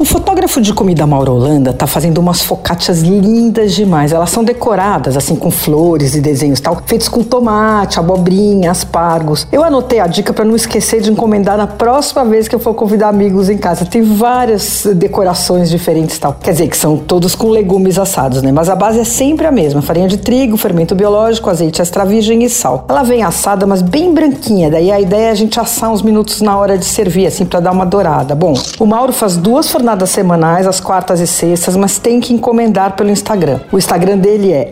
O 0.00 0.04
fotógrafo 0.06 0.62
de 0.62 0.72
comida 0.72 1.06
Mauro 1.06 1.34
Holanda 1.34 1.74
tá 1.74 1.86
fazendo 1.86 2.16
umas 2.16 2.40
focaccias 2.40 3.02
lindas 3.02 3.74
demais. 3.74 4.12
Elas 4.12 4.30
são 4.30 4.42
decoradas 4.42 5.14
assim 5.14 5.36
com 5.36 5.50
flores 5.50 6.14
e 6.14 6.22
desenhos 6.22 6.58
tal, 6.58 6.80
feitos 6.86 7.06
com 7.06 7.22
tomate, 7.22 7.98
abobrinha, 7.98 8.70
aspargos. 8.70 9.46
Eu 9.52 9.62
anotei 9.62 10.00
a 10.00 10.06
dica 10.06 10.32
para 10.32 10.42
não 10.42 10.56
esquecer 10.56 11.02
de 11.02 11.10
encomendar 11.12 11.58
na 11.58 11.66
próxima 11.66 12.24
vez 12.24 12.48
que 12.48 12.54
eu 12.54 12.58
for 12.58 12.72
convidar 12.72 13.10
amigos 13.10 13.50
em 13.50 13.58
casa. 13.58 13.84
Tem 13.84 14.00
várias 14.00 14.86
decorações 14.94 15.68
diferentes 15.68 16.18
tal. 16.18 16.32
Quer 16.32 16.52
dizer 16.52 16.68
que 16.68 16.78
são 16.78 16.96
todos 16.96 17.34
com 17.34 17.50
legumes 17.50 17.98
assados, 17.98 18.40
né? 18.40 18.50
Mas 18.50 18.70
a 18.70 18.74
base 18.74 19.00
é 19.00 19.04
sempre 19.04 19.46
a 19.46 19.52
mesma: 19.52 19.82
farinha 19.82 20.08
de 20.08 20.16
trigo, 20.16 20.56
fermento 20.56 20.94
biológico, 20.94 21.50
azeite 21.50 21.82
extra 21.82 22.06
virgem 22.06 22.42
e 22.42 22.48
sal. 22.48 22.86
Ela 22.88 23.02
vem 23.02 23.22
assada, 23.22 23.66
mas 23.66 23.82
bem 23.82 24.14
branquinha. 24.14 24.70
Daí 24.70 24.90
a 24.90 24.98
ideia 24.98 25.26
é 25.26 25.30
a 25.30 25.34
gente 25.34 25.60
assar 25.60 25.92
uns 25.92 26.00
minutos 26.00 26.40
na 26.40 26.56
hora 26.56 26.78
de 26.78 26.86
servir, 26.86 27.26
assim, 27.26 27.44
para 27.44 27.60
dar 27.60 27.70
uma 27.70 27.84
dourada. 27.84 28.34
Bom, 28.34 28.54
o 28.78 28.86
Mauro 28.86 29.12
faz 29.12 29.36
duas 29.36 29.68
fornadas 29.68 29.89
jornadas 29.90 30.10
semanais, 30.10 30.66
às 30.66 30.80
quartas 30.80 31.20
e 31.20 31.26
sextas, 31.26 31.76
mas 31.76 31.98
tem 31.98 32.20
que 32.20 32.32
encomendar 32.32 32.94
pelo 32.94 33.10
Instagram. 33.10 33.60
O 33.72 33.78
Instagram 33.78 34.18
dele 34.18 34.52
é 34.52 34.70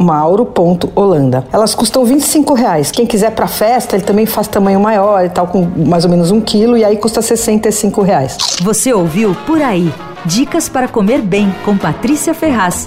mauro.holanda. 0.00 1.44
Elas 1.52 1.74
custam 1.74 2.04
25 2.04 2.54
reais. 2.54 2.90
Quem 2.90 3.06
quiser 3.06 3.32
para 3.32 3.46
festa, 3.46 3.96
ele 3.96 4.04
também 4.04 4.26
faz 4.26 4.46
tamanho 4.46 4.78
maior 4.78 5.24
e 5.24 5.28
tal, 5.28 5.48
com 5.48 5.66
mais 5.76 6.04
ou 6.04 6.10
menos 6.10 6.30
um 6.30 6.40
quilo, 6.40 6.76
e 6.76 6.84
aí 6.84 6.96
custa 6.96 7.20
65 7.20 8.02
reais. 8.02 8.36
Você 8.62 8.92
ouviu 8.92 9.36
Por 9.46 9.60
Aí. 9.60 9.92
Dicas 10.24 10.68
para 10.68 10.88
comer 10.88 11.22
bem 11.22 11.54
com 11.64 11.76
Patrícia 11.76 12.34
Ferraz. 12.34 12.86